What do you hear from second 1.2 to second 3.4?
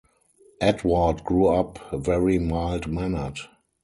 grew up very mild-mannered.